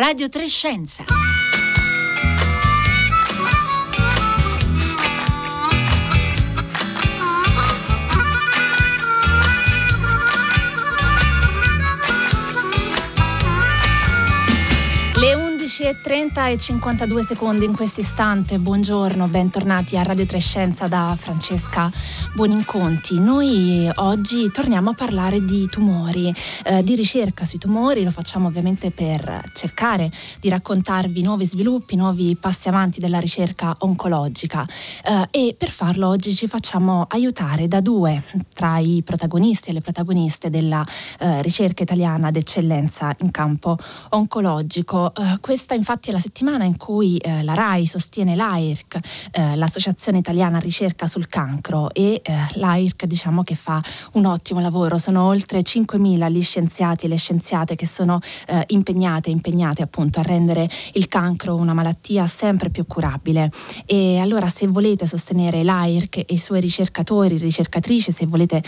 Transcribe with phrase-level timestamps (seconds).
[0.00, 1.04] Radio Trescenza.
[15.70, 18.58] 11.30 e 52 secondi in questo istante.
[18.58, 21.88] Buongiorno, bentornati a Radio Trescenza da Francesca
[22.34, 23.20] Buoninconti.
[23.20, 28.02] Noi oggi torniamo a parlare di tumori, eh, di ricerca sui tumori.
[28.02, 30.10] Lo facciamo ovviamente per cercare
[30.40, 34.66] di raccontarvi nuovi sviluppi, nuovi passi avanti della ricerca oncologica.
[35.04, 39.82] Eh, e per farlo oggi ci facciamo aiutare da due tra i protagonisti e le
[39.82, 40.84] protagoniste della
[41.20, 45.12] eh, ricerca italiana d'eccellenza in campo oncologico.
[45.16, 50.16] Uh, questa infatti è la settimana in cui uh, la RAI sostiene l'AIRC, uh, l'Associazione
[50.16, 52.22] Italiana Ricerca sul Cancro e
[52.54, 53.78] l'AIRC diciamo che fa
[54.12, 58.20] un ottimo lavoro, sono oltre 5.000 gli scienziati e le scienziate che sono
[58.68, 63.50] impegnate, impegnate appunto a rendere il cancro una malattia sempre più curabile.
[63.84, 68.62] E allora se volete sostenere l'AIRC e i suoi ricercatori, ricercatrici, se volete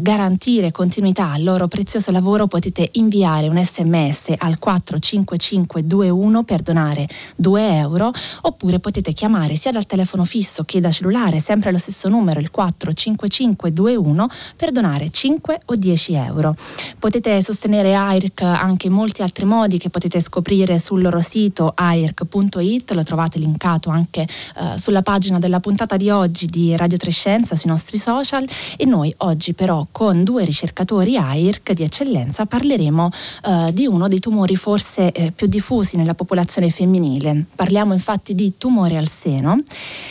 [0.00, 5.86] garantire continuità al loro prezioso lavoro potete inviare un sms al 455
[6.30, 11.40] 521 per donare 2 euro oppure potete chiamare sia dal telefono fisso che da cellulare
[11.40, 16.54] sempre lo stesso numero il 45521 per donare 5 o 10 euro.
[16.98, 22.92] Potete sostenere AIRC anche in molti altri modi che potete scoprire sul loro sito airc.it,
[22.92, 27.70] lo trovate linkato anche eh, sulla pagina della puntata di oggi di Radio Trescenza sui
[27.70, 33.10] nostri social e noi oggi però con due ricercatori AIRC di eccellenza parleremo
[33.44, 37.46] eh, di uno dei tumori forse eh, più diffusi nella popolazione femminile.
[37.54, 39.58] Parliamo infatti di tumore al seno,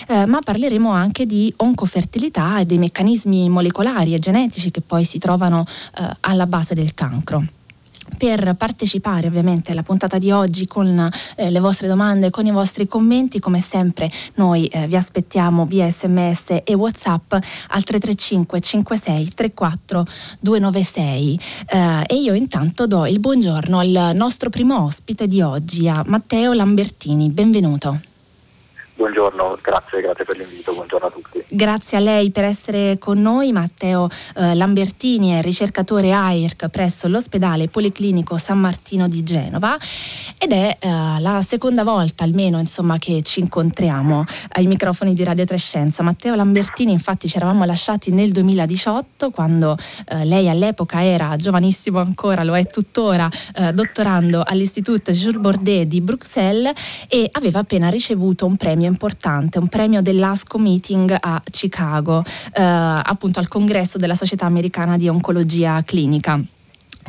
[0.07, 5.19] eh, ma parleremo anche di oncofertilità e dei meccanismi molecolari e genetici che poi si
[5.19, 5.65] trovano
[5.99, 7.57] eh, alla base del cancro
[8.17, 12.88] per partecipare ovviamente alla puntata di oggi con eh, le vostre domande, con i vostri
[12.88, 13.39] commenti.
[13.39, 20.05] Come sempre noi eh, vi aspettiamo via sms e whatsapp al 335 56 34
[20.39, 21.39] 296
[21.70, 26.53] eh, e io intanto do il buongiorno al nostro primo ospite di oggi, a Matteo
[26.53, 27.30] Lambertini.
[27.30, 28.08] Benvenuto.
[28.99, 31.42] Buongiorno, grazie, grazie per l'invito, buongiorno a tutti.
[31.48, 33.54] Grazie a lei per essere con noi.
[33.54, 39.77] Matteo eh, Lambertini è ricercatore AIRC presso l'ospedale Policlinico San Martino di Genova
[40.38, 40.89] ed è eh,
[41.20, 46.04] la seconda volta almeno insomma, che ci incontriamo ai microfoni di Radio Trescenza.
[46.04, 49.77] Matteo Lambertini infatti ci eravamo lasciati nel 2018 quando
[50.09, 56.02] eh, lei all'epoca era giovanissimo ancora, lo è tuttora, eh, dottorando all'Istitut Jules Bordet di
[56.02, 56.73] Bruxelles
[57.08, 62.23] e aveva appena ricevuto un premio importante, un premio dell'ASCO Meeting a Chicago,
[62.54, 66.44] eh, appunto al congresso della Società Americana di Oncologia Clinica.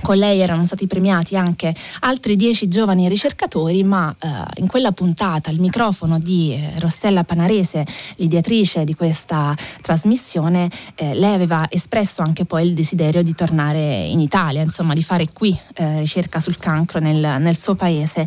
[0.03, 5.50] Con lei erano stati premiati anche altri dieci giovani ricercatori, ma eh, in quella puntata
[5.50, 7.84] il microfono di eh, Rossella Panarese,
[8.16, 14.21] l'ideatrice di questa trasmissione, eh, lei aveva espresso anche poi il desiderio di tornare in
[14.21, 18.27] Italia, insomma di fare qui eh, ricerca sul cancro nel, nel, suo paese.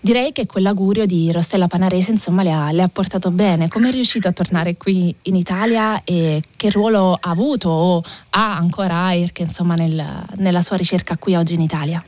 [0.00, 3.68] Direi che quell'augurio di Rossella Panarese insomma le ha, le ha portato bene.
[3.68, 8.56] Come è riuscito a tornare qui in Italia e che ruolo ha avuto o ha
[8.56, 10.04] ancora AIRC insomma nel,
[10.36, 11.11] nella sua ricerca?
[11.12, 12.02] Ricerca qui oggi in Italia.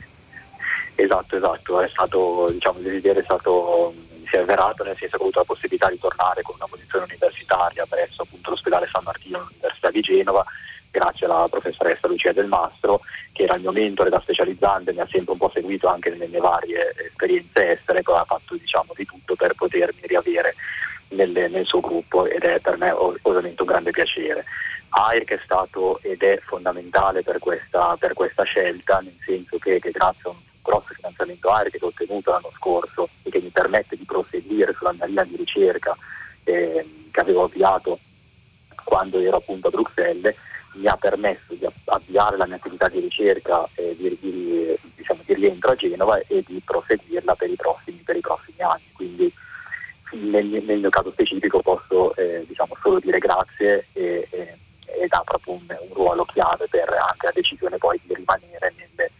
[0.95, 3.93] Esatto, esatto, è stato, diciamo, il desiderio è stato,
[4.27, 7.05] si è avverato nel senso che ho avuto la possibilità di tornare con una posizione
[7.05, 10.45] universitaria presso appunto, l'ospedale San Martino all'Università di Genova
[10.89, 13.01] grazie alla professoressa Lucia Del Mastro
[13.33, 16.27] che era il mio mentore da specializzante, mi ha sempre un po' seguito anche nelle
[16.27, 20.55] mie varie esperienze estere, poi ha fatto diciamo, di tutto per potermi riavere
[21.09, 24.45] nelle, nel suo gruppo ed è per me ovviamente un grande piacere.
[24.89, 29.91] AIRC è stato ed è fondamentale per questa, per questa scelta, nel senso che, che,
[29.91, 33.95] grazie a un grosso finanziamento AIRC che ho ottenuto l'anno scorso e che mi permette
[33.95, 35.95] di proseguire sulla mia linea di ricerca
[36.43, 37.99] eh, che avevo avviato
[38.83, 40.35] quando ero appunto a Bruxelles,
[40.73, 45.33] mi ha permesso di avviare la mia attività di ricerca e di, di, diciamo, di
[45.33, 48.83] rientro a Genova e di proseguirla per i prossimi, per i prossimi anni.
[48.93, 49.33] Quindi
[50.11, 54.57] nel, nel, mio caso specifico posso eh, diciamo, solo dire grazie e, e
[55.01, 59.11] ed ha proprio un, un, ruolo chiave per anche la decisione poi di rimanere nelle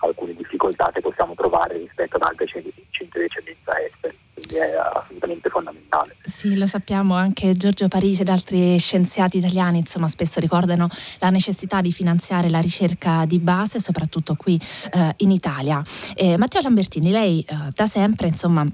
[0.00, 5.48] alcune difficoltà che possiamo trovare rispetto ad altri centri di eccellenza esteri, quindi è assolutamente
[5.48, 6.16] fondamentale.
[6.22, 10.88] Sì, lo sappiamo, anche Giorgio Parisi ed altri scienziati italiani insomma, spesso ricordano
[11.18, 14.60] la necessità di finanziare la ricerca di base, soprattutto qui
[14.92, 15.82] eh, in Italia.
[16.14, 18.66] Eh, Matteo Lambertini, lei eh, da sempre insomma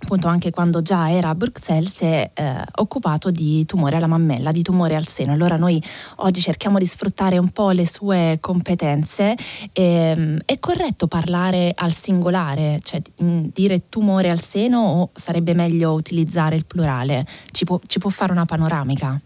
[0.00, 4.52] appunto anche quando già era a Bruxelles si è eh, occupato di tumore alla mammella,
[4.52, 5.32] di tumore al seno.
[5.32, 5.82] Allora noi
[6.16, 9.36] oggi cerchiamo di sfruttare un po' le sue competenze.
[9.72, 15.92] E, ehm, è corretto parlare al singolare, cioè dire tumore al seno o sarebbe meglio
[15.92, 17.26] utilizzare il plurale?
[17.50, 19.20] Ci può, ci può fare una panoramica?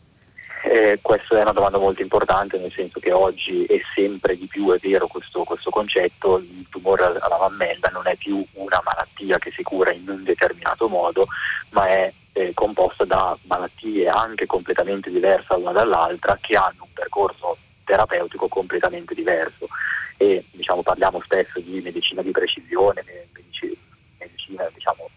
[0.68, 4.72] Eh, questa è una domanda molto importante, nel senso che oggi è sempre di più
[4.72, 9.52] è vero questo, questo concetto, il tumore alla mammella non è più una malattia che
[9.52, 11.24] si cura in un determinato modo,
[11.70, 17.56] ma è eh, composta da malattie anche completamente diverse l'una dall'altra che hanno un percorso
[17.84, 19.68] terapeutico completamente diverso.
[20.16, 25.08] E diciamo, parliamo spesso di medicina di precisione, medicina, diciamo,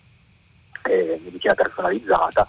[0.83, 2.45] eh, medicina personalizzata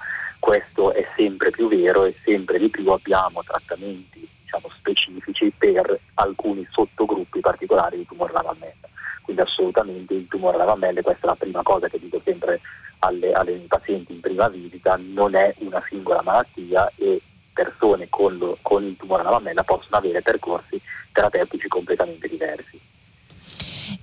[0.51, 6.67] questo è sempre più vero e sempre di più abbiamo trattamenti diciamo, specifici per alcuni
[6.69, 8.89] sottogruppi particolari di tumore alla mammella.
[9.23, 12.61] Quindi assolutamente il tumore alla mammella, questa è la prima cosa che dico sempre
[12.99, 18.59] alle, alle pazienti in prima visita, non è una singola malattia e persone con, lo,
[18.61, 20.81] con il tumore alla mammella possono avere percorsi
[21.13, 22.80] terapeutici completamente diversi.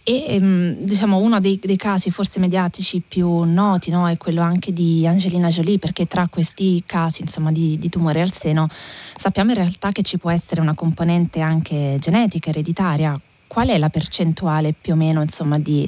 [0.09, 4.71] E ehm, diciamo uno dei, dei, casi forse mediatici più noti no, è quello anche
[4.71, 9.57] di Angelina Jolie, perché tra questi casi insomma, di, di, tumore al seno sappiamo in
[9.57, 13.19] realtà che ci può essere una componente anche genetica, ereditaria.
[13.47, 15.85] Qual è la percentuale più o meno insomma, di,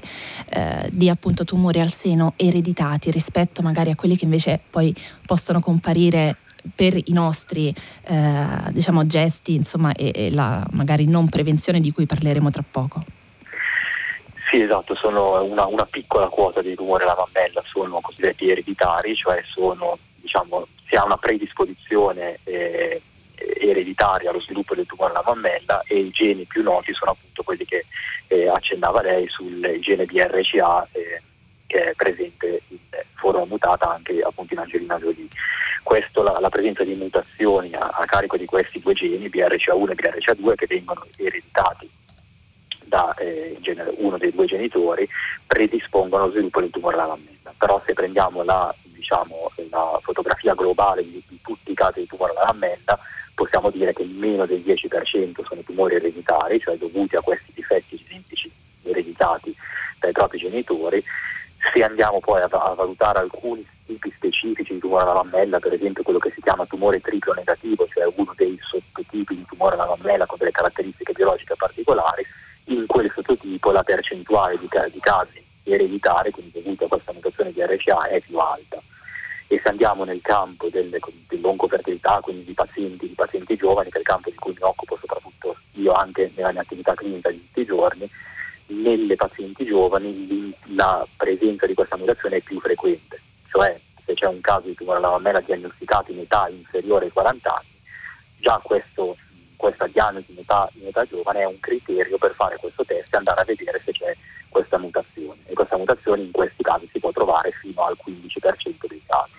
[0.49, 4.93] eh, di appunto tumori al seno ereditati rispetto magari a quelli che invece poi
[5.25, 6.35] possono comparire
[6.75, 7.73] per i nostri
[8.03, 13.01] eh, diciamo, gesti insomma, e, e la magari non prevenzione di cui parleremo tra poco?
[14.49, 19.43] Sì, esatto, sono una, una piccola quota di tumore alla mammella, sono cosiddetti ereditari, cioè
[19.45, 22.99] sono, diciamo, si ha una predisposizione eh,
[23.35, 27.63] ereditaria allo sviluppo del tumore alla mammella e i geni più noti sono appunto quelli
[27.63, 27.85] che
[28.25, 31.21] eh, accennava lei sul gene BRCA eh,
[31.67, 32.77] che è presente in
[33.13, 35.27] forma mutata anche appunto in Angelina Jolie.
[35.83, 39.95] Questo, la, la presenza di mutazioni a, a, carico di questi due geni, BRCA1 e
[39.95, 41.97] BRCA2, che vengono ereditati
[42.89, 45.07] da eh, genere, uno dei due genitori
[45.47, 47.53] predispongono allo sviluppo del tumore alla mammella.
[47.57, 52.33] Però se prendiamo la, diciamo, la fotografia globale di, di, tutti i casi di tumore
[52.33, 52.99] alla mammella,
[53.33, 58.51] possiamo dire che meno del 10% sono tumori ereditari, cioè dovuti a questi difetti genetici
[58.83, 59.55] ereditati
[59.99, 61.01] dai propri genitori.
[61.71, 66.03] Se andiamo poi a, a valutare alcuni tipi specifici di tumore alla mammella, per esempio
[66.03, 70.25] quello che si chiama tumore triplo negativo, cioè uno dei sottotipi di tumore alla mammella
[70.25, 72.25] con delle caratteristiche biologiche particolari,
[72.69, 77.61] in quel sottotipo la percentuale di, di casi ereditari, quindi dovuti a questa mutazione di
[77.61, 78.81] RCA, è più alta.
[79.47, 80.95] E se andiamo nel campo del,
[81.27, 84.97] dell'oncofertilità, quindi di pazienti, di pazienti giovani, che è il campo di cui mi occupo
[84.99, 88.09] soprattutto io anche nella mia attività clinica di tutti i giorni,
[88.67, 94.41] nelle pazienti giovani la presenza di questa mutazione è più frequente, cioè se c'è un
[94.41, 97.67] caso di tumore alla mammella diagnosticato in età inferiore ai 40 anni,
[98.37, 99.17] già questo
[99.59, 103.17] questa diagnosi in età, in età giovane è un criterio per fare questo test e
[103.17, 104.15] andare a vedere se c'è
[104.47, 109.01] questa mutazione e questa mutazione in questi casi si può trovare fino al 15% dei
[109.05, 109.33] casi.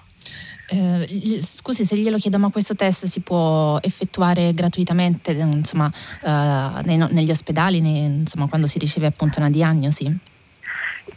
[0.72, 5.90] Eh, scusi se glielo chiedo, ma questo test si può effettuare gratuitamente insomma,
[6.22, 10.05] eh, nei, negli ospedali, nei, insomma, quando si riceve appunto una diagnosi?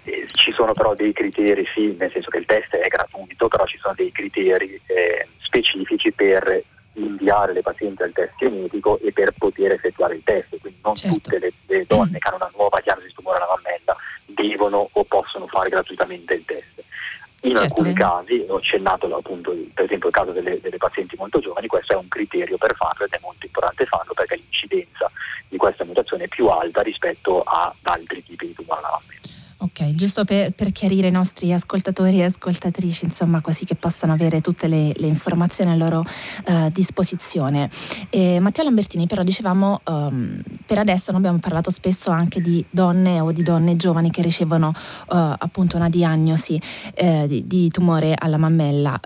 [0.05, 3.65] Eh, ci sono però dei criteri, sì, nel senso che il test è gratuito, però
[3.65, 6.63] ci sono dei criteri eh, specifici per
[6.93, 11.17] inviare le pazienti al test genetico e per poter effettuare il test, quindi non certo.
[11.17, 13.95] tutte le, le, donne che hanno una nuova diagnosi di tumore alla mammella
[14.25, 16.83] devono o possono fare gratuitamente il test.
[17.41, 21.39] In certo, alcuni casi, ho accennato appunto per esempio il caso delle, delle, pazienti molto
[21.39, 25.11] giovani, questo è un criterio per farlo ed è molto importante farlo perché l'incidenza
[25.49, 29.42] di questa mutazione è più alta rispetto ad altri tipi di tumore alla mammella.
[29.63, 34.41] Ok, giusto per, per, chiarire i nostri ascoltatori e ascoltatrici, insomma, così che possano avere
[34.41, 37.69] tutte le, le informazioni a loro uh, disposizione.
[38.09, 43.21] E Matteo Lambertini, però, dicevamo, um, per adesso noi abbiamo parlato spesso anche di donne
[43.21, 44.73] o di donne giovani che ricevono uh,
[45.07, 46.59] appunto una diagnosi
[46.99, 48.99] uh, di, di, tumore alla mammella.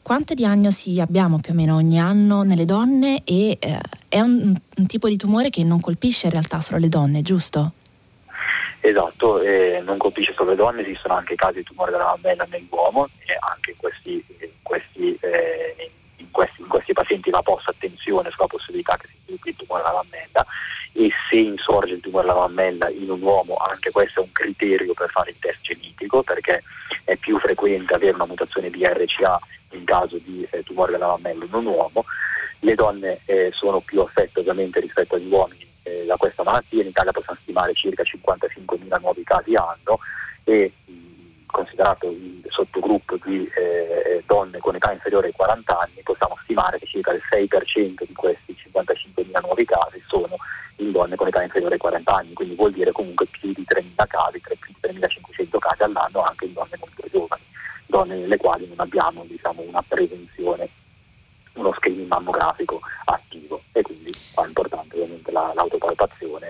[0.00, 3.58] quante diagnosi abbiamo più o meno ogni anno nelle donne e
[4.08, 7.72] è un, un tipo di tumore che non colpisce in realtà solo le donne, giusto?
[8.86, 13.08] Esatto, eh, non colpisce solo le donne, esistono anche casi di tumore della mammella nell'uomo
[13.24, 18.28] e anche in questi, in questi, eh, in questi, in questi pazienti va posta attenzione
[18.30, 20.46] sulla possibilità che si sviluppi il tumore della mammella
[20.92, 24.92] e se insorge il tumore della mammella in un uomo, anche questo è un criterio
[24.92, 26.62] per fare il test genetico perché
[27.04, 31.54] è più frequente avere una mutazione BRCA in caso di eh, tumore della mammella in
[31.54, 32.04] un uomo.
[32.58, 36.88] Le donne eh, sono più affette ovviamente rispetto agli uomini eh, da questa malattia, in
[36.88, 40.00] Italia possiamo stimare circa 55.000 nuovi casi anno
[40.44, 40.72] e
[41.46, 46.86] considerato il sottogruppo di eh, donne con età inferiore ai 40 anni, possiamo stimare che
[46.86, 50.36] circa il 6% di questi 55.000 nuovi casi sono
[50.76, 54.06] in donne con età inferiore ai 40 anni, quindi vuol dire comunque più di 3.000
[54.08, 57.42] casi, più di 3.500 casi all'anno anche in donne molto giovani,
[57.86, 60.68] donne nelle quali non abbiamo diciamo, una prevenzione,
[61.54, 66.48] uno screening mammografico attivo e quindi qua è importante ovviamente la, l'autopalpazione.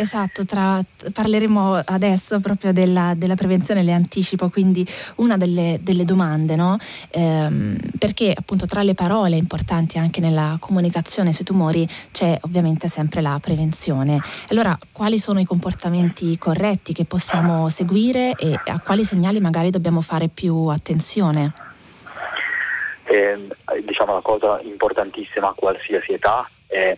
[0.00, 0.82] Esatto, tra,
[1.12, 6.78] parleremo adesso proprio della, della, prevenzione, le anticipo, quindi una delle, delle domande, no?
[7.10, 13.20] ehm, perché appunto tra le parole importanti anche nella comunicazione sui tumori c'è ovviamente sempre
[13.20, 14.18] la prevenzione.
[14.48, 20.00] Allora, quali sono i comportamenti corretti che possiamo seguire e a quali segnali magari dobbiamo
[20.00, 21.52] fare più attenzione?
[23.10, 23.48] Eh,
[23.82, 26.96] diciamo la cosa importantissima a qualsiasi età è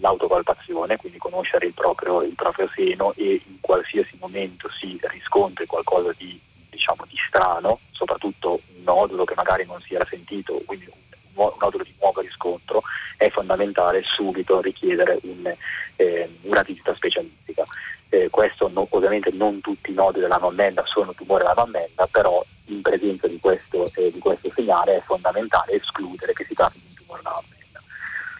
[0.00, 6.12] l'autopalpazione, quindi conoscere il proprio, il proprio, seno e in qualsiasi momento si riscontri qualcosa
[6.16, 10.90] di, diciamo, di strano, soprattutto un nodulo che magari non si era sentito, quindi
[11.34, 12.82] un, nodulo di nuovo riscontro,
[13.16, 15.54] è fondamentale subito richiedere un,
[15.94, 17.62] eh, una visita specialistica.
[18.08, 22.44] Eh, questo no, ovviamente non tutti i nodi della mammella sono tumore alla mammella, però
[22.74, 26.86] in presenza di questo, eh, di questo segnale è fondamentale escludere che si tratti di
[26.88, 27.80] un tumore alla mammella.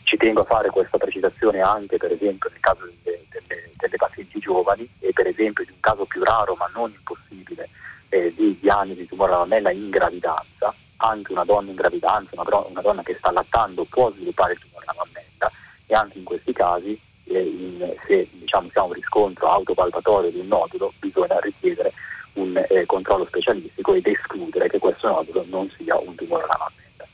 [0.02, 4.38] Ci tengo a fare questa precisazione anche per esempio nel caso delle, delle, delle pazienti
[4.38, 7.68] giovani e per esempio di un caso più raro ma non impossibile
[8.10, 10.74] eh, di diagnosi di tumore alla mammella in gravidanza.
[10.98, 14.84] Anche una donna in gravidanza, una, una donna che sta allattando può sviluppare il tumore
[14.86, 15.50] alla mammella
[15.86, 20.48] e anche in questi casi eh, in, se diciamo, si un riscontro autopalpatorio di un
[20.48, 21.92] nodulo bisogna richiedere
[22.34, 27.08] un eh, controllo specialistico ed escludere che questo nodulo non sia un tumore alla mammella.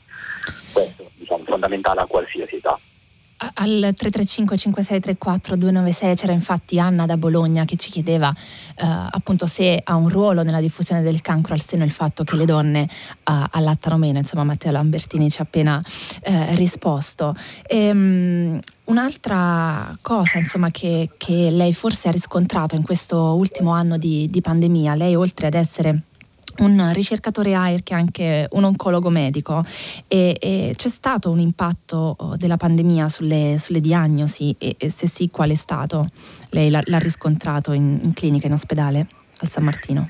[0.71, 2.79] Questo diciamo, fondamentale a qualsiasi età.
[3.41, 9.81] Al 335 5634 296 c'era infatti Anna da Bologna che ci chiedeva eh, appunto se
[9.83, 13.43] ha un ruolo nella diffusione del cancro al seno il fatto che le donne uh,
[13.49, 15.81] allattano meno, insomma Matteo Lambertini ci ha appena
[16.21, 17.35] eh, risposto.
[17.65, 23.97] E, um, un'altra cosa insomma, che, che, lei forse ha riscontrato in questo ultimo anno
[23.97, 26.03] di, di pandemia, lei oltre ad essere
[26.59, 29.63] un ricercatore AIR che è anche un oncologo medico
[30.07, 35.07] e, e c'è stato un impatto oh, della pandemia sulle, sulle diagnosi e, e, se
[35.07, 36.07] sì qual è stato?
[36.49, 39.07] Lei l'ha, l'ha riscontrato in, in clinica, in ospedale
[39.39, 40.07] al San Martino?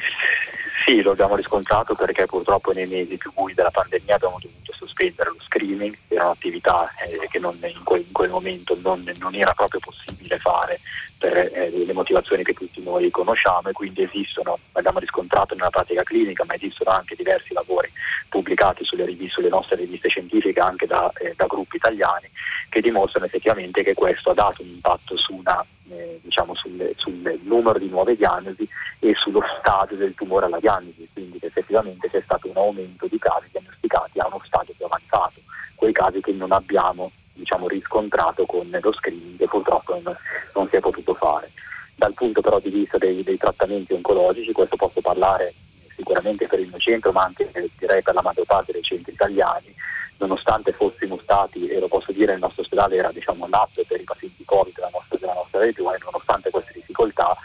[0.86, 5.30] Sì, lo abbiamo riscontrato perché purtroppo nei mesi più bui della pandemia abbiamo dovuto sospendere
[5.30, 9.54] lo screening, era un'attività eh, che non, in, quel, in, quel, momento non, non, era
[9.54, 10.80] proprio possibile fare
[11.22, 16.02] per eh, le motivazioni che tutti noi conosciamo e quindi esistono, abbiamo riscontrato nella pratica
[16.02, 17.92] clinica, ma esistono anche diversi lavori
[18.28, 22.28] pubblicati sulle, riviste, sulle nostre riviste scientifiche anche da, eh, da gruppi italiani
[22.70, 27.40] che dimostrano effettivamente che questo ha dato un impatto su una eh, diciamo sul, sul,
[27.44, 32.22] numero di nuove diagnosi e sullo stadio del tumore alla diagnosi, quindi che effettivamente c'è
[32.24, 35.40] stato un aumento di casi diagnosticati a uno stadio più avanzato,
[35.76, 37.12] quei casi che non abbiamo
[37.52, 40.16] diciamo, riscontrato con lo screening che purtroppo non,
[40.56, 41.52] non, si è potuto fare.
[41.96, 45.54] Dal punto però di vista dei, dei trattamenti oncologici, questo posso parlare
[45.96, 49.74] sicuramente per il mio centro, ma anche direi per la maggior parte dei centri italiani,
[50.18, 54.04] nonostante fossimo stati, e lo posso dire, il nostro ospedale era diciamo, l'hub per i
[54.04, 57.36] pazienti Covid della nostra, della nostra regione, nonostante queste difficoltà,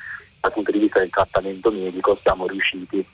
[0.41, 3.05] dal punto di vista del trattamento medico siamo riusciti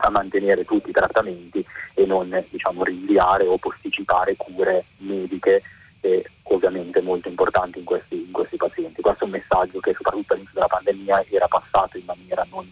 [0.00, 5.62] a mantenere tutti i trattamenti e non diciamo, rinviare o posticipare cure mediche
[6.00, 9.00] eh, ovviamente molto importanti in questi, in questi, pazienti.
[9.00, 12.68] Questo è un messaggio che soprattutto all'inizio della pandemia era passato in maniera non,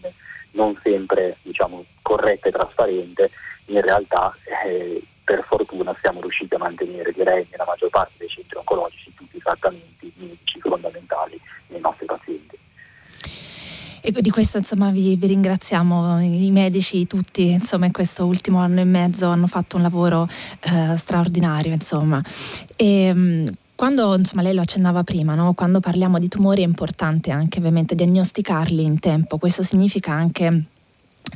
[0.51, 3.31] non sempre diciamo, corretta e trasparente,
[3.65, 8.57] in realtà eh, per fortuna siamo riusciti a mantenere, direi, nella maggior parte dei centri
[8.57, 12.56] oncologici tutti i trattamenti medici fondamentali nei nostri pazienti.
[14.01, 18.79] E di questo insomma vi, vi, ringraziamo, i medici tutti insomma in questo ultimo anno
[18.79, 20.27] e mezzo hanno fatto un lavoro
[20.61, 22.23] eh, straordinario insomma.
[22.75, 25.53] E, mm, quando insomma, lei lo accennava prima, no?
[25.53, 30.65] quando parliamo di tumori è importante anche ovviamente diagnosticarli in tempo, questo significa anche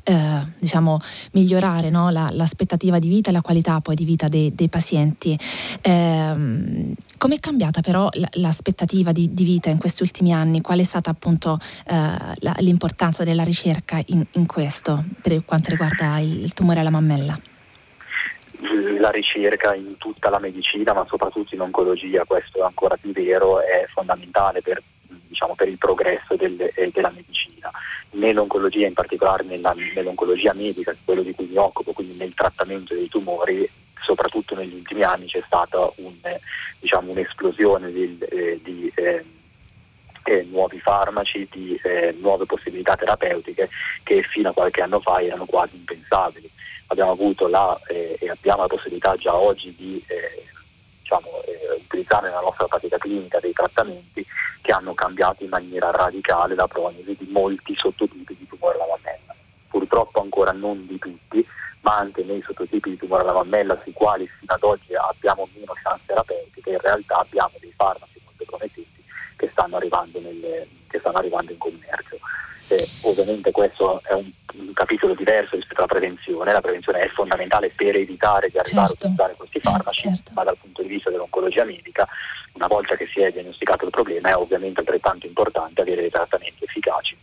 [0.03, 1.00] eh, diciamo,
[1.31, 2.10] migliorare no?
[2.10, 5.38] la, l'aspettativa di vita e la qualità poi di vita dei, dei pazienti.
[5.81, 10.62] Eh, Come è cambiata però l'aspettativa di, di, vita in questi ultimi anni?
[10.62, 16.17] Qual è stata appunto eh, la, l'importanza della ricerca in, in, questo per quanto riguarda
[16.19, 17.39] il, il tumore alla mammella?
[19.00, 23.60] la ricerca in tutta la medicina, ma soprattutto in oncologia, questo è ancora più vero,
[23.60, 24.81] è fondamentale per,
[25.31, 27.71] diciamo, per il progresso del, eh, della medicina
[28.11, 33.07] nell'oncologia, in particolare nella, nell'oncologia medica, quello di cui mi occupo, quindi nel trattamento dei
[33.07, 33.67] tumori,
[34.01, 36.13] soprattutto negli ultimi anni c'è stata un,
[36.79, 39.23] diciamo, un'esplosione di, eh, di, eh,
[40.23, 43.69] eh, nuovi farmaci, di eh, nuove possibilità terapeutiche
[44.03, 46.50] che fino a qualche anno fa erano quasi impensabili.
[46.88, 50.50] Abbiamo avuto la, eh, e abbiamo la possibilità già oggi di eh,
[51.12, 54.25] diciamo, eh, utilizzare nella nostra pratica clinica dei trattamenti
[54.62, 59.36] che hanno cambiato in maniera radicale la prognosi di molti sottotipi di tumore alla mammella.
[59.68, 61.46] Purtroppo ancora non di tutti,
[61.82, 65.74] ma anche nei sottotipi di tumore alla mammella sui quali fino ad oggi abbiamo meno
[65.84, 69.03] chance terapeutiche, in realtà abbiamo dei farmaci molto promettenti
[69.36, 72.20] che stanno arrivando, nelle, che stanno arrivando in commercio.
[72.71, 77.69] Eh, ovviamente questo è un, un, capitolo diverso rispetto alla prevenzione, la prevenzione è fondamentale
[77.75, 79.07] per evitare di arrivare certo.
[79.07, 80.31] a utilizzare questi farmaci, certo.
[80.33, 82.07] ma dal punto di vista dell'oncologia medica,
[82.53, 86.63] una volta che si è diagnosticato il problema, è ovviamente altrettanto importante avere dei trattamenti
[86.63, 87.17] efficaci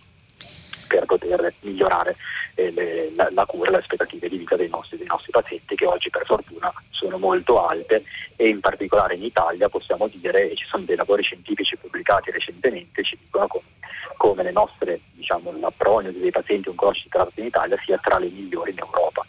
[0.87, 2.17] per poter migliorare
[2.55, 5.77] eh, le, la, la, cura e le aspettative di vita dei nostri, dei nostri, pazienti
[5.77, 8.05] che oggi per fortuna sono molto alte
[8.37, 13.03] e in particolare in Italia possiamo dire, e ci sono dei lavori scientifici pubblicati recentemente,
[13.03, 13.65] ci dicono come,
[14.17, 18.29] come le nostre, diciamo, la prognosi dei pazienti oncologici trattati in Italia sia tra le
[18.29, 19.25] migliori in Europa.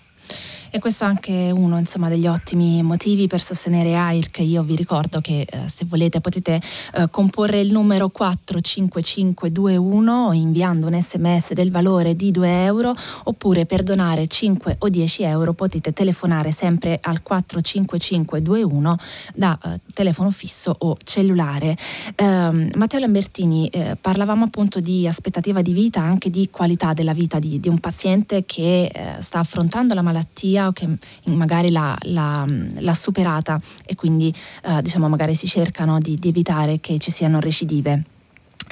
[0.72, 4.38] E questo è anche uno insomma, degli ottimi motivi per sostenere AIRC.
[4.42, 6.62] Io vi ricordo che eh, se volete potete
[6.94, 13.82] eh, comporre il numero 45521 inviando un sms del valore di 2 euro oppure per
[13.82, 18.96] donare 5 o 10 euro potete telefonare sempre al 45521
[19.34, 21.76] da eh, telefono fisso o cellulare.
[22.16, 27.40] Ehm, Matteo Lambertini, eh, parlavamo appunto di aspettativa di vita, anche di qualità della vita
[27.40, 30.88] di, di un paziente che eh, sta affrontando la malattia malattia o che
[31.32, 32.46] magari l'ha, l'ha,
[32.80, 37.40] l'ha superata e quindi eh, diciamo magari si cercano di, di evitare che ci siano
[37.40, 38.04] recidive.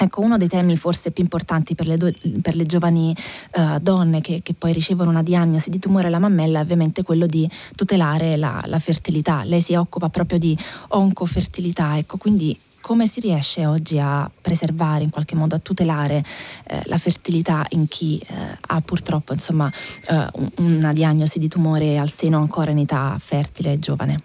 [0.00, 2.08] Ecco, uno dei temi forse più importanti per le, do,
[2.40, 3.12] per le giovani
[3.56, 7.26] uh, donne che, che, poi ricevono una diagnosi di tumore alla mammella è ovviamente quello
[7.26, 9.42] di tutelare la, la fertilità.
[9.42, 10.56] Lei si occupa proprio di
[10.90, 16.22] oncofertilità, ecco, quindi come si riesce oggi a preservare, in qualche modo a tutelare
[16.66, 19.70] eh, la fertilità in chi eh, ha purtroppo insomma,
[20.08, 24.22] eh, una diagnosi di tumore al seno ancora in età fertile e giovane?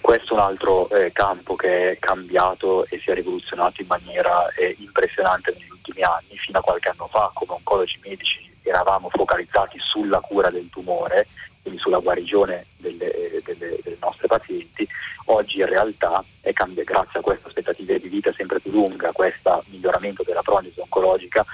[0.00, 4.46] Questo è un altro eh, campo che è cambiato e si è rivoluzionato in maniera
[4.48, 6.36] eh, impressionante negli ultimi anni.
[6.36, 11.26] Fino a qualche anno fa, come oncologi medici, eravamo focalizzati sulla cura del tumore,
[11.64, 13.10] quindi sulla guarigione delle,
[13.42, 14.86] delle, delle nostre pazienti
[15.26, 19.12] oggi in realtà è cambia, grazie a questa aspettativa di vita sempre più lunga, a
[19.12, 21.44] questo miglioramento della prognosi oncologica,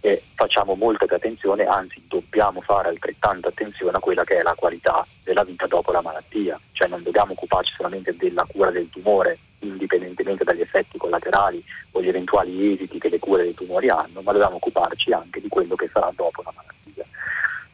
[0.00, 4.54] eh, facciamo molta più attenzione, anzi dobbiamo fare altrettanta attenzione a quella che è la
[4.54, 9.38] qualità della vita dopo la malattia, cioè non dobbiamo occuparci solamente della cura del tumore
[9.60, 14.30] indipendentemente dagli effetti collaterali o gli eventuali esiti che le cure dei tumori hanno, ma
[14.30, 16.75] dobbiamo occuparci anche di quello che sarà dopo la malattia.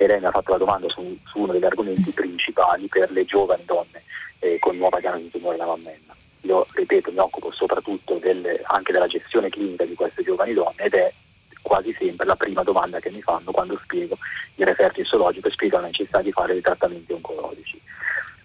[0.02, 3.24] E lei mi ha fatto la domanda su, su uno degli argomenti principali per le
[3.24, 4.02] giovani donne
[4.40, 6.12] eh, con nuova diagnosi di tumore alla mammella.
[6.40, 10.94] Io ripeto, mi occupo soprattutto del, anche della gestione clinica di queste giovani donne ed
[10.94, 11.12] è
[11.60, 14.18] quasi sempre la prima domanda che mi fanno quando spiego
[14.56, 17.80] il referto istologico e spiego la necessità di fare dei trattamenti oncologici.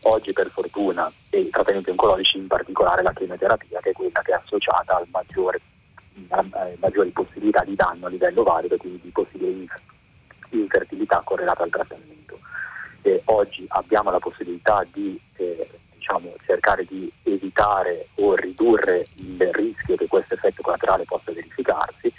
[0.03, 4.31] Oggi per fortuna e i trattamenti oncologici in particolare la chemioterapia che è quella che
[4.31, 5.59] è associata al maggiore,
[6.27, 6.45] a
[6.77, 9.65] maggiori possibilità di danno a livello valido quindi di possibile
[10.49, 12.39] infertilità correlata al trattamento.
[13.01, 15.69] E oggi abbiamo la possibilità di eh,
[16.07, 22.11] diciamo, cercare di evitare o ridurre il rischio che questo effetto collaterale possa verificarsi,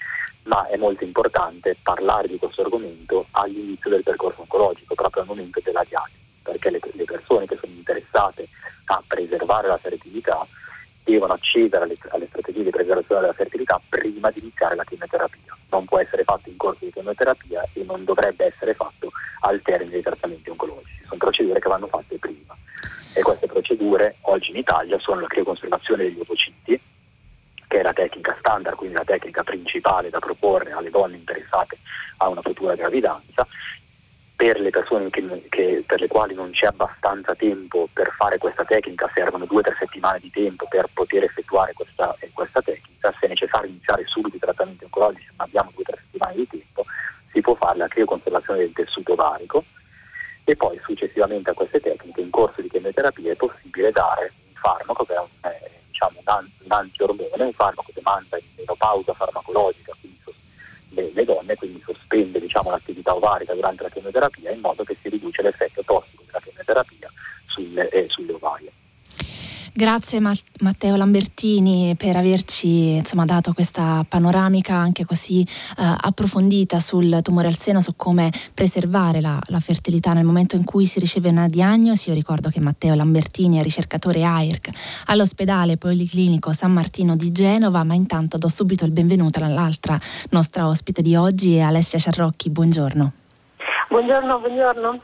[0.44, 5.60] ma è molto importante parlare di questo argomento all'inizio del percorso oncologico, proprio al momento
[5.62, 6.12] della diagnosi,
[6.42, 8.48] perché le, le persone che sono interessate
[8.86, 10.46] a preservare la fertilità
[11.02, 15.56] devono accedere alle, alle, strategie di preservazione della fertilità prima di iniziare la chemioterapia.
[15.70, 19.10] Non può essere fatto in corso di chemioterapia e non dovrebbe essere fatto
[19.40, 21.02] al termine dei trattamenti oncologici.
[21.04, 22.54] Sono procedure che vanno fatte prima
[23.14, 26.78] e queste procedure oggi in Italia sono la crioconservazione degli ovociti,
[27.66, 31.78] che è la tecnica standard, quindi la tecnica principale da proporre alle donne interessate
[32.18, 33.46] a una futura gravidanza.
[34.36, 38.64] Per le persone che, che, per le quali non c'è abbastanza tempo per fare questa
[38.64, 43.12] tecnica, servono due o tre settimane di tempo per poter effettuare questa, eh, questa tecnica.
[43.18, 46.34] Se è necessario iniziare subito i trattamenti oncologici, se non abbiamo due o tre settimane
[46.34, 46.84] di tempo,
[47.32, 49.64] si può fare la crioconservazione del tessuto ovarico,
[50.44, 55.04] e poi successivamente a queste tecniche in corso di chemioterapia è possibile dare un farmaco
[55.04, 59.92] che è un, eh, diciamo un, un antiormone, un farmaco che manda in menopausa farmacologica,
[60.00, 60.18] quindi
[61.12, 65.42] le, donne, quindi sospende diciamo, l'attività ovarica durante la chemioterapia in modo che si riduce
[65.42, 67.10] l'effetto tossico della chemioterapia
[67.46, 68.72] sulle, eh, sulle ovarie.
[69.78, 77.46] Grazie Matteo Lambertini per averci insomma, dato questa panoramica anche così uh, approfondita sul tumore
[77.46, 81.46] al seno, su come preservare la, la, fertilità nel momento in cui si riceve una
[81.46, 82.08] diagnosi.
[82.08, 84.68] Io ricordo che Matteo Lambertini è ricercatore AIRC
[85.06, 89.96] all'ospedale Policlinico San Martino di Genova, ma intanto do subito il benvenuto all'altra
[90.30, 92.50] nostra ospite di oggi, Alessia Ciarrocchi.
[92.50, 93.17] Buongiorno.
[93.88, 95.00] Buongiorno, buongiorno.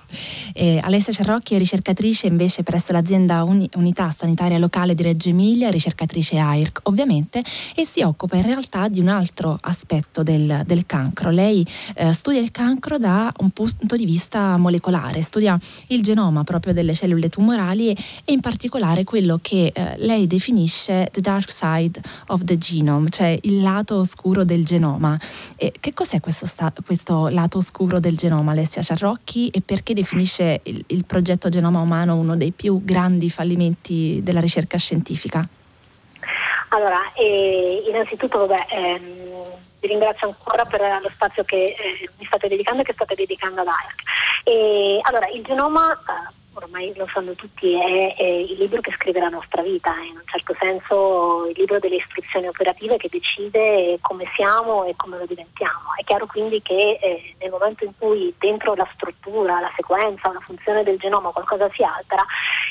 [0.53, 5.71] Eh, Alessia Cerrocchi è ricercatrice invece presso l'azienda Uni- Unità Sanitaria Locale di Reggio Emilia,
[5.71, 7.43] ricercatrice AIRC ovviamente,
[7.75, 11.31] e si occupa in realtà di un altro aspetto del, del cancro.
[11.31, 16.75] Lei eh, studia il cancro da un punto di vista molecolare, studia il genoma proprio
[16.75, 21.99] delle cellule tumorali e, e in particolare quello che eh, lei definisce the dark side
[22.27, 25.19] of the genome, cioè il lato oscuro del genoma.
[25.57, 28.74] E che cos'è questo, sta- questo lato oscuro del genoma, Alessia?
[28.75, 34.21] Alessia Ciarrocchi e perché definisce il, il progetto Genoma Umano uno dei più grandi fallimenti
[34.23, 35.47] della ricerca scientifica?
[36.71, 39.03] Allora, eh, innanzitutto vabbè, ehm,
[39.81, 43.61] vi ringrazio ancora per lo spazio che eh, mi state dedicando e che state dedicando
[43.61, 44.03] ad ARC.
[44.43, 49.21] E, allora, il genoma eh, ormai lo sanno tutti, è, è, il libro che scrive
[49.21, 53.99] la nostra vita, è in un certo senso il libro delle istruzioni operative che decide
[54.01, 55.95] come siamo e come lo diventiamo.
[55.99, 60.41] È chiaro quindi che eh, nel momento in cui dentro la struttura, la sequenza, la
[60.41, 62.25] funzione del genoma qualcosa si altera,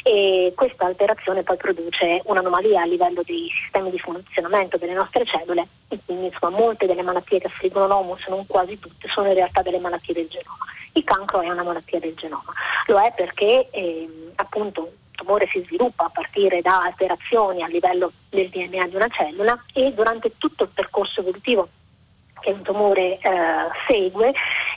[0.03, 5.65] e questa alterazione poi produce un'anomalia a livello dei sistemi di funzionamento delle nostre cellule
[5.87, 9.35] e quindi insomma, molte delle malattie che affliggono l'uomo, se non quasi tutte, sono in
[9.35, 10.65] realtà delle malattie del genoma.
[10.95, 12.53] Il cancro è una malattia del genoma,
[12.87, 18.11] lo è perché eh, appunto il tumore si sviluppa a partire da alterazioni a livello
[18.29, 21.67] del DNA di una cellula e durante tutto il percorso evolutivo
[22.39, 23.19] che un tumore eh,
[23.87, 24.33] segue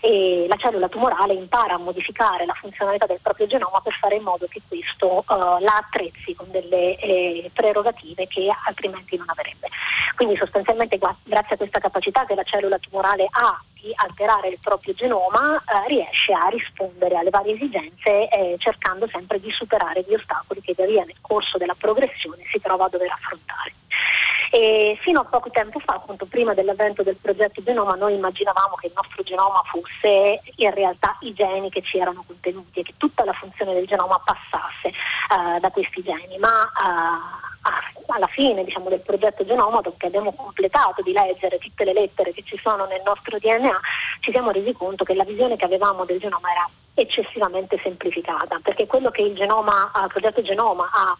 [0.06, 4.22] e la cellula tumorale impara a modificare la funzionalità del proprio genoma per fare in
[4.22, 9.68] modo che questo eh, la attrezzi con delle eh, prerogative che altrimenti non avrebbe.
[10.14, 14.94] Quindi sostanzialmente grazie a questa capacità che la cellula tumorale ha di alterare il proprio
[14.94, 20.60] genoma eh, riesce a rispondere alle varie esigenze eh, cercando sempre di superare gli ostacoli
[20.60, 23.72] che via via nel corso della progressione si trova a dover affrontare.
[24.50, 28.86] E fino a poco tempo fa, appunto prima dell'avvento del progetto Genoma, noi immaginavamo che
[28.86, 33.24] il nostro genoma fosse in realtà i geni che ci erano contenuti e che tutta
[33.24, 37.46] la funzione del genoma passasse uh, da questi geni, ma uh,
[38.08, 42.32] alla fine diciamo, del progetto Genoma, dopo che abbiamo completato di leggere tutte le lettere
[42.32, 43.80] che ci sono nel nostro DNA,
[44.20, 48.86] ci siamo resi conto che la visione che avevamo del genoma era eccessivamente semplificata, perché
[48.86, 51.16] quello che il, genoma, il progetto Genoma ha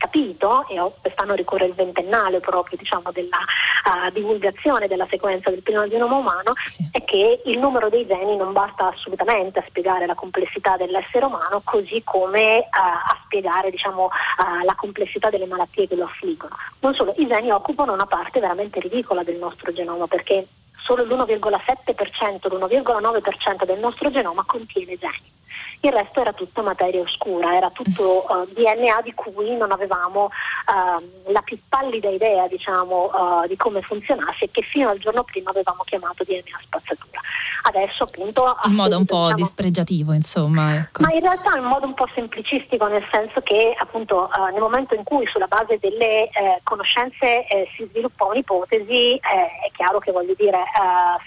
[0.00, 5.86] capito, e quest'anno ricorre il ventennale proprio diciamo, della uh, divulgazione della sequenza del primo
[5.88, 6.88] genoma umano, sì.
[6.90, 11.60] è che il numero dei geni non basta assolutamente a spiegare la complessità dell'essere umano,
[11.62, 16.56] così come uh, a spiegare diciamo, uh, la complessità delle malattie che lo affliggono.
[16.78, 20.46] Non solo, i geni occupano una parte veramente ridicola del nostro genoma, perché
[20.90, 25.38] solo l'1,7%, l'1,9% del nostro genoma contiene geni
[25.80, 30.24] il resto era tutta materia oscura, era tutto uh, eh, DNA di cui non avevamo
[30.24, 35.22] uh, la più pallida idea diciamo, uh, di come funzionasse e che fino al giorno
[35.22, 37.20] prima avevamo chiamato DNA spazzatura.
[37.62, 38.56] Adesso appunto...
[38.64, 40.76] In modo un po' diciamo, dispregiativo insomma.
[40.76, 41.02] Ecco.
[41.02, 45.04] Ma in realtà in modo un po' semplicistico nel senso che appunto nel momento in
[45.04, 50.62] cui sulla base delle eh, conoscenze eh, si sviluppa un'ipotesi eh, chiaro che voglio dire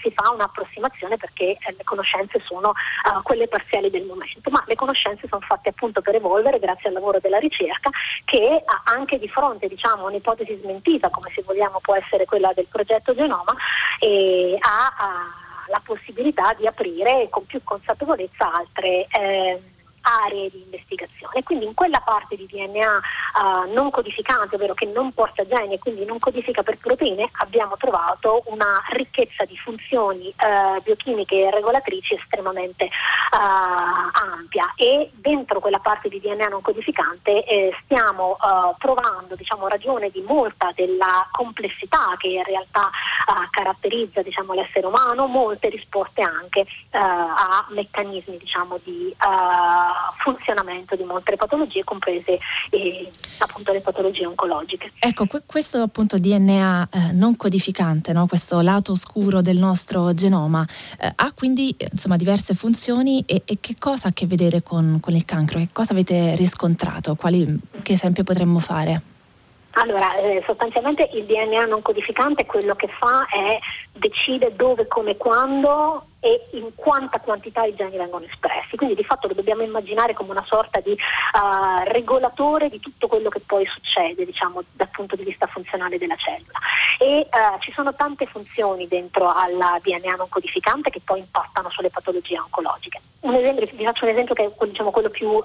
[0.00, 2.72] si fa un'approssimazione perché le conoscenze sono
[3.24, 7.18] quelle parziali del momento ma le conoscenze sono fatte appunto per evolvere grazie al lavoro
[7.18, 7.90] della ricerca
[8.24, 13.14] che anche di fronte diciamo, un'ipotesi smentita, come se vogliamo può essere quella del progetto
[13.14, 13.54] Genoma,
[13.98, 19.06] eh, ha, ha, la possibilità di aprire con più consapevolezza altre.
[20.04, 21.42] Eh, aree di investigazione.
[21.42, 25.78] Quindi in quella parte di DNA uh, non codificante, ovvero che non porta geni e
[25.78, 32.14] quindi non codifica per proteine, abbiamo trovato una ricchezza di funzioni uh, biochimiche e regolatrici
[32.14, 38.36] estremamente uh, ampia e dentro quella parte di DNA non codificante eh, stiamo
[38.78, 42.90] trovando diciamo, ragione di molta della complessità che in realtà
[43.50, 49.14] caratterizza diciamo, l'essere umano, molte risposte anche a meccanismi diciamo, di
[50.18, 52.38] funzionamento di molte patologie, comprese
[52.70, 54.92] eh, appunto le patologie oncologiche.
[54.98, 58.26] Ecco, questo appunto DNA eh, non codificante, no?
[58.26, 60.66] questo lato oscuro del nostro genoma,
[60.98, 64.98] eh, ha quindi insomma, diverse funzioni e, e, che cosa ha a che vedere con,
[65.00, 65.58] con il cancro?
[65.58, 67.14] Che cosa avete riscontrato?
[67.14, 69.12] Quali, che esempio potremmo fare?
[69.76, 73.58] Allora, eh, sostanzialmente il DNA non codificante quello che fa è
[73.92, 78.76] decide dove, come, quando e in quanta quantità i geni vengono espressi.
[78.76, 83.28] Quindi di fatto lo dobbiamo immaginare come una sorta di uh, regolatore di tutto quello
[83.28, 86.58] che poi succede, diciamo, dal punto di vista funzionale della cellula.
[86.98, 91.90] E uh, ci sono tante funzioni dentro al DNA non codificante che poi impattano sulle
[91.90, 93.00] patologie oncologiche.
[93.20, 95.42] Esempio, vi faccio un esempio che è diciamo, quello più uh,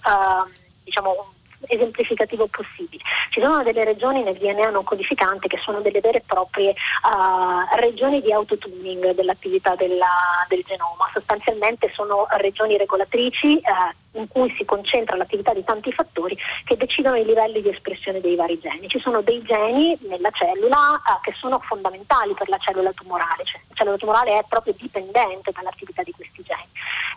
[0.86, 1.34] diciamo,
[1.68, 3.04] esemplificativo possibile.
[3.30, 7.78] Ci sono delle regioni nel DNA non codificante che sono delle vere e proprie uh,
[7.80, 14.66] regioni di autotuning dell'attività della, del genoma, sostanzialmente sono regioni regolatrici uh, in cui si
[14.66, 18.88] concentra l'attività di tanti fattori che decidono i livelli di espressione dei vari geni.
[18.88, 23.62] Ci sono dei geni nella cellula uh, che sono fondamentali per la cellula tumorale, cioè
[23.68, 26.68] la cellula tumorale è proprio dipendente dall'attività di questi geni.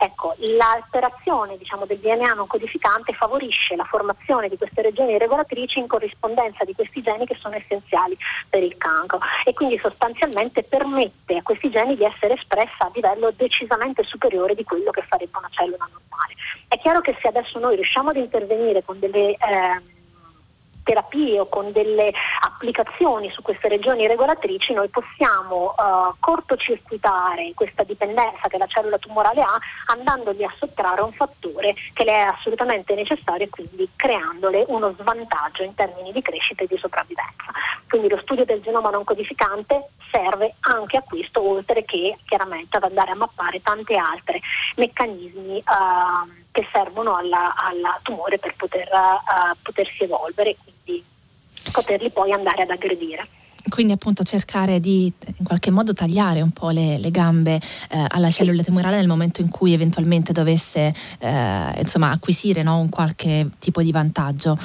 [0.02, 5.87] Ecco, l'alterazione diciamo, del DNA non codificante favorisce la formazione di queste regioni regolatrici in
[5.87, 8.16] corrispondenza di questi geni che sono essenziali
[8.48, 13.31] per il cancro e quindi sostanzialmente permette a questi geni di essere espressa a livello
[13.37, 16.35] decisamente superiore di quello che farebbe una cellula normale.
[16.66, 19.81] È chiaro che se adesso noi riusciamo ad intervenire con delle eh,
[20.83, 28.49] terapie o con delle applicazioni su queste regioni regolatrici noi possiamo uh, cortocircuitare questa dipendenza
[28.49, 33.47] che la cellula tumorale ha andandogli a sottrarre un fattore che le è assolutamente necessario
[33.47, 37.53] e quindi creandole uno svantaggio in termini di crescita e di sopravvivenza.
[37.88, 42.85] Quindi lo studio del genoma non codificante serve anche a questo, oltre che chiaramente ad
[42.85, 44.40] andare a mappare tanti altri
[44.77, 51.04] meccanismi uh, che servono alla tumore per poter, uh, potersi evolvere quindi
[51.72, 53.26] poterli poi andare ad aggredire.
[53.68, 58.31] Quindi appunto cercare di in qualche modo tagliare un po' le, le gambe eh, alla
[58.31, 63.83] cellula tumorale nel momento in cui eventualmente dovesse eh, insomma, acquisire no, un qualche tipo
[63.83, 64.59] di vantaggio.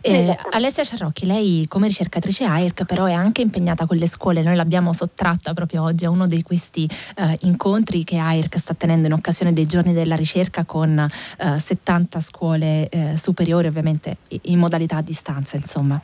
[0.00, 4.56] Eh, Alessia Ciarrocchi, lei come ricercatrice AIRC però è anche impegnata con le scuole, noi
[4.56, 9.14] l'abbiamo sottratta proprio oggi a uno di questi eh, incontri che AIRC sta tenendo in
[9.14, 15.02] occasione dei giorni della ricerca con 70 eh, scuole eh, superiori ovviamente in modalità a
[15.02, 16.00] distanza insomma.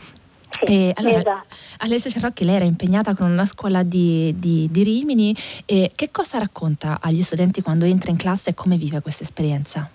[0.66, 1.57] Sì, allora, esatto.
[1.79, 6.38] Alessia Cerrocchi, lei era impegnata con una scuola di, di, di Rimini e che cosa
[6.38, 9.88] racconta agli studenti quando entra in classe e come vive questa esperienza?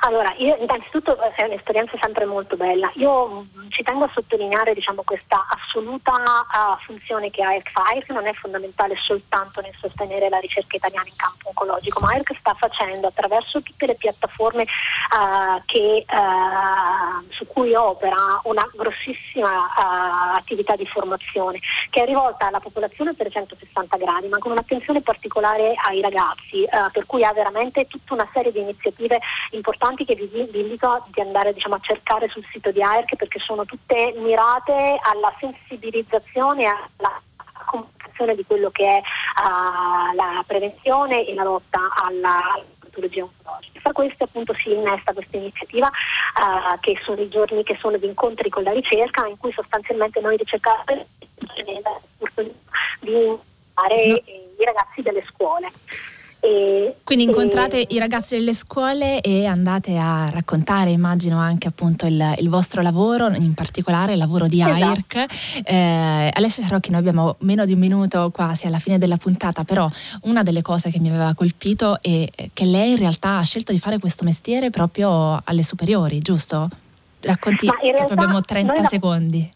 [0.00, 2.90] Allora, io innanzitutto eh, è un'esperienza sempre molto bella.
[2.94, 8.12] Io mm, ci tengo a sottolineare diciamo, questa assoluta uh, funzione che ha ERC che
[8.12, 12.54] non è fondamentale soltanto nel sostenere la ricerca italiana in campo oncologico, ma ERC sta
[12.54, 19.66] facendo attraverso tutte le piattaforme uh, che, uh, su cui opera una grossissima
[20.34, 25.74] attività di formazione che è rivolta alla popolazione per 160 gradi, ma con un'attenzione particolare
[25.86, 29.20] ai ragazzi, per cui ha veramente tutta una serie di iniziative
[29.58, 33.38] importanti che vi, vi invito di andare diciamo, a cercare sul sito di AERC perché
[33.38, 37.20] sono tutte mirate alla sensibilizzazione e alla
[37.66, 43.80] comunicazione di quello che è uh, la prevenzione e la lotta alla patologia oncologica.
[43.80, 48.06] Fra queste appunto si innesta questa iniziativa uh, che sono i giorni che sono di
[48.06, 51.04] incontri con la ricerca in cui sostanzialmente noi ricercatori
[53.00, 53.38] di
[53.74, 54.16] fare no.
[54.58, 55.37] i ragazzi delle scuole.
[56.48, 57.94] E, Quindi incontrate e...
[57.94, 63.28] i ragazzi delle scuole e andate a raccontare, immagino, anche appunto il, il vostro lavoro,
[63.28, 64.84] in particolare il lavoro di esatto.
[64.84, 65.62] AIRC.
[65.64, 69.88] Eh, Alessia Sarocchi, noi abbiamo meno di un minuto quasi alla fine della puntata, però
[70.22, 73.78] una delle cose che mi aveva colpito è che lei in realtà ha scelto di
[73.78, 76.68] fare questo mestiere proprio alle superiori, giusto?
[77.20, 77.68] Racconti,
[78.08, 79.50] abbiamo 30 secondi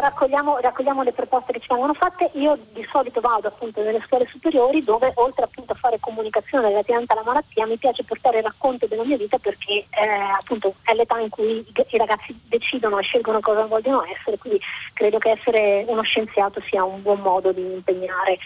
[0.00, 4.26] raccogliamo, raccogliamo, le proposte che ci vengono fatte, io di solito vado appunto nelle scuole
[4.28, 8.86] superiori dove oltre appunto a fare comunicazione relativamente alla malattia mi piace portare il racconto
[8.86, 13.40] della mia vita perché eh, appunto è l'età in cui i ragazzi decidono e scelgono
[13.40, 14.60] cosa vogliono essere, quindi
[14.94, 18.38] credo che essere uno scienziato sia un buon modo di impegnare eh,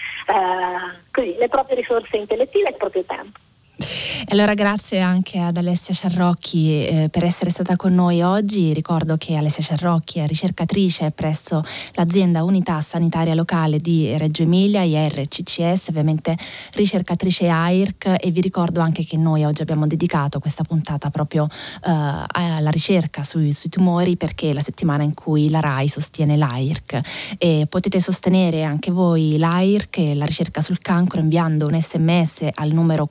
[1.12, 3.38] così, le proprie risorse intellettive e il proprio tempo.
[4.28, 8.72] Allora grazie anche ad Alessia Ciarrocchi eh, per essere stata con noi oggi.
[8.72, 11.62] Ricordo che Alessia Ciarrocchi è ricercatrice presso
[11.92, 16.36] l'azienda Unità Sanitaria Locale di Reggio Emilia, IRCCS, ovviamente
[16.72, 21.90] ricercatrice AIRC e vi ricordo anche che noi oggi abbiamo dedicato questa puntata proprio eh,
[21.90, 27.36] alla ricerca sui, sui, tumori perché è la settimana in cui la RAI sostiene l'AIRC
[27.38, 32.72] e potete sostenere anche voi l'AIRC e la ricerca sul cancro inviando un sms al
[32.72, 33.08] numero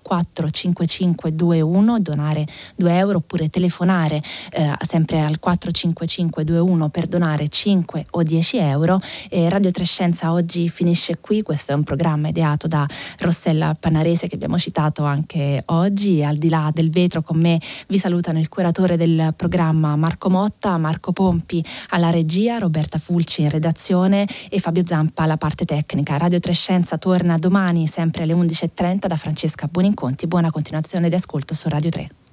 [0.55, 8.23] 455 4521, donare 2 euro oppure telefonare eh, sempre al 45521 per donare 5 o
[8.23, 8.99] 10 euro.
[9.29, 12.87] E Radio Trescenza oggi finisce qui, questo è un programma ideato da
[13.19, 16.23] Rossella Panarese che abbiamo citato anche oggi.
[16.23, 20.77] Al di là del vetro con me vi salutano il curatore del programma Marco Motta,
[20.77, 26.17] Marco Pompi alla regia, Roberta Fulci in redazione e Fabio Zampa alla parte tecnica.
[26.17, 30.27] Radio Trescenza torna domani sempre alle 11.30 da Francesca Buoninconti.
[30.45, 32.24] Buona continuazione di ascolto su Radio 3.